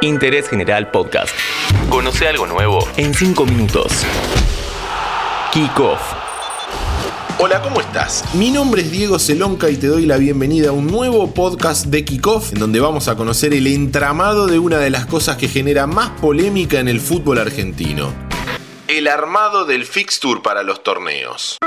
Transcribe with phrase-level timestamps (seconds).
[0.00, 1.34] Interés General Podcast.
[1.90, 4.04] Conoce algo nuevo en 5 minutos.
[5.52, 6.00] Kickoff.
[7.40, 8.24] Hola, ¿cómo estás?
[8.34, 12.04] Mi nombre es Diego Celonca y te doy la bienvenida a un nuevo podcast de
[12.04, 15.88] Kickoff en donde vamos a conocer el entramado de una de las cosas que genera
[15.88, 18.12] más polémica en el fútbol argentino.
[18.86, 21.58] El armado del fixture para los torneos.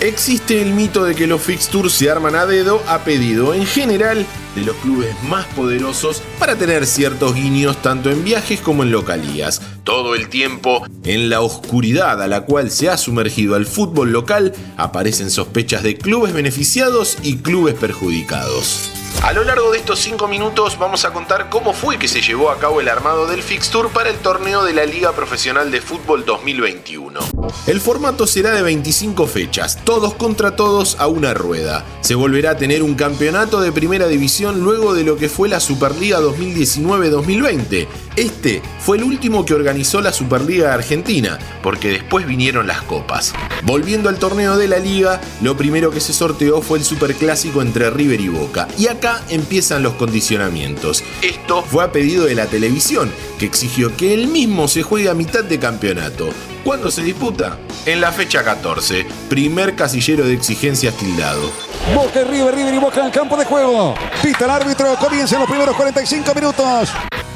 [0.00, 4.24] Existe el mito de que los fixtures se arman a dedo a pedido en general
[4.54, 9.60] de los clubes más poderosos para tener ciertos guiños tanto en viajes como en localías.
[9.84, 14.54] Todo el tiempo, en la oscuridad a la cual se ha sumergido al fútbol local,
[14.78, 18.99] aparecen sospechas de clubes beneficiados y clubes perjudicados.
[19.22, 22.50] A lo largo de estos 5 minutos vamos a contar cómo fue que se llevó
[22.50, 26.24] a cabo el armado del fixture para el torneo de la Liga Profesional de Fútbol
[26.24, 27.20] 2021.
[27.66, 31.84] El formato será de 25 fechas, todos contra todos a una rueda.
[32.00, 35.60] Se volverá a tener un campeonato de primera división luego de lo que fue la
[35.60, 37.88] Superliga 2019-2020.
[38.16, 43.32] Este fue el último que organizó la Superliga Argentina, porque después vinieron las copas.
[43.62, 47.90] Volviendo al torneo de la liga, lo primero que se sorteó fue el Superclásico entre
[47.90, 48.66] River y Boca.
[48.76, 51.04] Y acá empiezan los condicionamientos.
[51.22, 55.14] Esto fue a pedido de la televisión, que exigió que él mismo se juegue a
[55.14, 56.30] mitad de campeonato.
[56.64, 57.58] ¿Cuándo se disputa?
[57.86, 61.50] En la fecha 14, primer casillero de exigencias tildado.
[61.94, 63.94] Boca y River, River y Boca en el campo de juego.
[64.22, 66.90] Pita el árbitro, comienzan los primeros 45 minutos.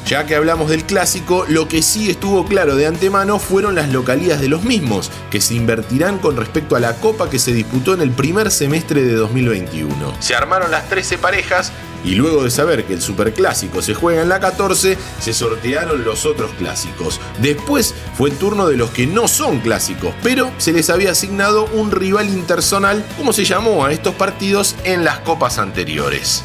[0.05, 4.39] Ya que hablamos del clásico, lo que sí estuvo claro de antemano fueron las localías
[4.39, 8.01] de los mismos, que se invertirán con respecto a la copa que se disputó en
[8.01, 10.13] el primer semestre de 2021.
[10.19, 11.71] Se armaron las 13 parejas
[12.03, 16.27] y luego de saber que el superclásico se juega en la 14, se sortearon los
[16.27, 17.19] otros clásicos.
[17.39, 21.65] Después fue el turno de los que no son clásicos, pero se les había asignado
[21.73, 26.43] un rival interzonal, como se llamó a estos partidos en las copas anteriores.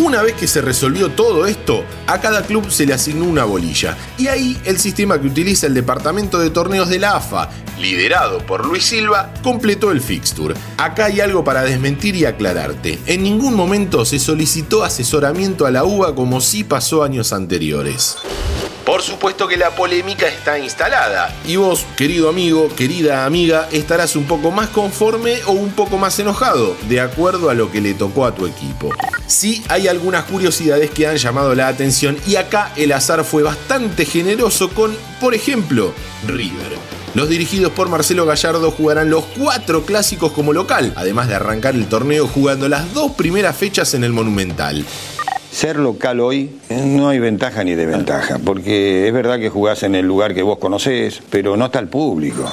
[0.00, 3.98] Una vez que se resolvió todo esto, a cada club se le asignó una bolilla.
[4.16, 8.64] Y ahí el sistema que utiliza el departamento de torneos de la AFA, liderado por
[8.64, 10.54] Luis Silva, completó el fixture.
[10.78, 12.98] Acá hay algo para desmentir y aclararte.
[13.04, 18.16] En ningún momento se solicitó asesoramiento a la UBA como sí pasó años anteriores.
[18.84, 24.24] Por supuesto que la polémica está instalada y vos, querido amigo, querida amiga, estarás un
[24.24, 28.24] poco más conforme o un poco más enojado, de acuerdo a lo que le tocó
[28.24, 28.90] a tu equipo.
[29.26, 34.04] Sí hay algunas curiosidades que han llamado la atención y acá el azar fue bastante
[34.04, 35.92] generoso con, por ejemplo,
[36.26, 36.78] River.
[37.14, 41.86] Los dirigidos por Marcelo Gallardo jugarán los cuatro clásicos como local, además de arrancar el
[41.86, 44.86] torneo jugando las dos primeras fechas en el Monumental.
[45.50, 49.96] Ser local hoy eh, no hay ventaja ni desventaja, porque es verdad que jugás en
[49.96, 52.52] el lugar que vos conocés, pero no está el público.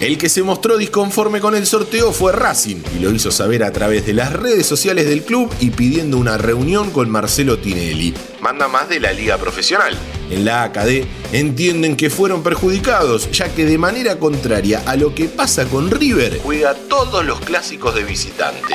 [0.00, 3.70] El que se mostró disconforme con el sorteo fue Racing y lo hizo saber a
[3.70, 8.12] través de las redes sociales del club y pidiendo una reunión con Marcelo Tinelli.
[8.40, 9.96] Manda más de la liga profesional.
[10.28, 15.28] En la AKD entienden que fueron perjudicados, ya que de manera contraria a lo que
[15.28, 18.74] pasa con River, juega todos los clásicos de visitante.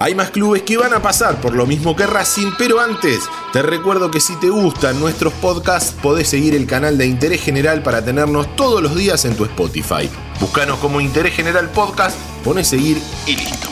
[0.00, 3.18] Hay más clubes que van a pasar por lo mismo que Racing, pero antes
[3.52, 7.82] te recuerdo que si te gustan nuestros podcasts podés seguir el canal de Interés General
[7.82, 10.08] para tenernos todos los días en tu Spotify.
[10.38, 13.68] Búscanos como Interés General Podcast, pones seguir y listo.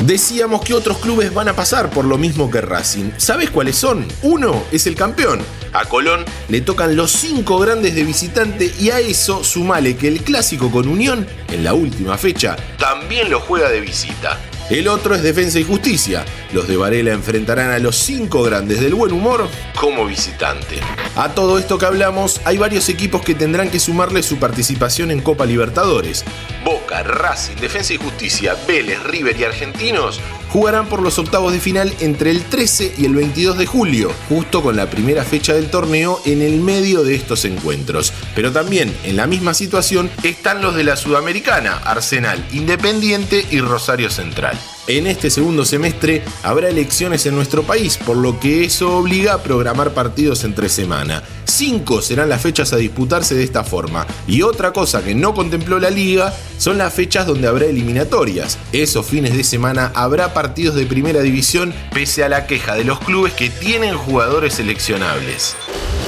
[0.00, 3.10] Decíamos que otros clubes van a pasar por lo mismo que Racing.
[3.18, 4.06] ¿Sabes cuáles son?
[4.22, 5.40] Uno es el campeón.
[5.74, 10.22] A Colón le tocan los cinco grandes de visitante y a eso sumale que el
[10.22, 14.40] clásico con Unión, en la última fecha, también lo juega de visita.
[14.70, 16.24] El otro es Defensa y Justicia.
[16.52, 19.46] Los de Varela enfrentarán a los cinco grandes del buen humor
[19.78, 20.80] como visitante.
[21.16, 25.20] A todo esto que hablamos, hay varios equipos que tendrán que sumarle su participación en
[25.20, 26.24] Copa Libertadores.
[26.64, 30.18] Boca, Racing, Defensa y Justicia, Vélez, River y Argentinos
[30.54, 34.62] jugarán por los octavos de final entre el 13 y el 22 de julio, justo
[34.62, 38.12] con la primera fecha del torneo en el medio de estos encuentros.
[38.36, 44.10] Pero también en la misma situación están los de la Sudamericana, Arsenal, Independiente y Rosario
[44.10, 44.56] Central.
[44.86, 49.42] En este segundo semestre habrá elecciones en nuestro país, por lo que eso obliga a
[49.42, 51.24] programar partidos entre semana.
[51.56, 54.08] Cinco serán las fechas a disputarse de esta forma.
[54.26, 58.58] Y otra cosa que no contempló la liga son las fechas donde habrá eliminatorias.
[58.72, 62.98] Esos fines de semana habrá partidos de primera división pese a la queja de los
[62.98, 65.54] clubes que tienen jugadores seleccionables.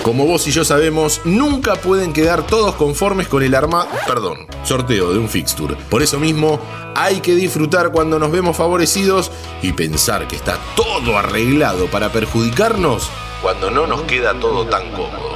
[0.03, 5.13] Como vos y yo sabemos, nunca pueden quedar todos conformes con el arma, perdón, sorteo
[5.13, 5.77] de un fixture.
[5.89, 6.61] Por eso mismo,
[6.97, 9.31] hay que disfrutar cuando nos vemos favorecidos
[9.63, 13.09] y pensar que está todo arreglado para perjudicarnos
[13.43, 15.36] cuando no nos queda todo tan cómodo.